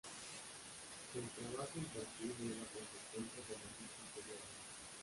El 1.13 1.29
trabajo 1.29 1.77
infantil 1.77 2.31
es 2.33 2.57
la 2.57 2.65
consecuencia 2.73 3.41
de 3.45 3.53
lo 3.53 3.69
dicho 3.77 4.01
anteriormente. 4.01 4.47